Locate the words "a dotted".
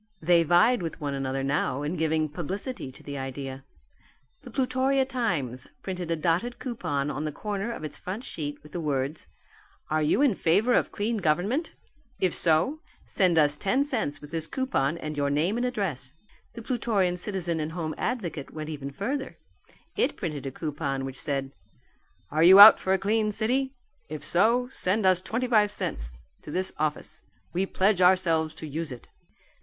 6.09-6.57